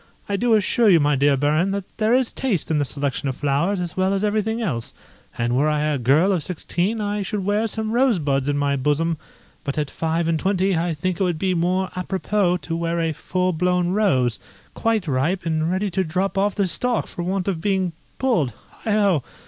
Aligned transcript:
I 0.27 0.35
do 0.35 0.55
assure 0.55 0.89
you, 0.89 0.99
my 0.99 1.15
dear 1.15 1.37
Baron, 1.37 1.69
that 1.69 1.83
there 1.97 2.15
is 2.15 2.31
taste 2.31 2.71
in 2.71 2.79
the 2.79 2.85
selection 2.85 3.29
of 3.29 3.35
flowers 3.35 3.79
as 3.79 3.95
well 3.95 4.15
as 4.15 4.23
everything 4.23 4.59
else, 4.59 4.95
and 5.37 5.55
were 5.55 5.69
I 5.69 5.81
a 5.81 5.99
girl 5.99 6.31
of 6.31 6.43
sixteen 6.43 6.99
I 6.99 7.21
should 7.21 7.45
wear 7.45 7.67
some 7.67 7.91
rosebuds 7.91 8.49
in 8.49 8.57
my 8.57 8.75
bosom, 8.77 9.17
but 9.63 9.77
at 9.77 9.91
five 9.91 10.27
and 10.27 10.39
twenty 10.39 10.75
I 10.75 10.95
think 10.95 11.19
it 11.19 11.23
would 11.23 11.37
be 11.37 11.53
more 11.53 11.91
apropos 11.95 12.57
to 12.63 12.75
wear 12.75 12.99
a 12.99 13.13
full 13.13 13.53
blown 13.53 13.89
rose, 13.89 14.39
quite 14.73 15.07
ripe, 15.07 15.45
and 15.45 15.69
ready 15.69 15.91
to 15.91 16.03
drop 16.03 16.35
off 16.35 16.55
the 16.55 16.67
stalk 16.67 17.05
for 17.05 17.21
want 17.21 17.47
of 17.47 17.61
being 17.61 17.91
pulled 18.17 18.53
heigh 18.85 18.93
ho!" 18.93 19.23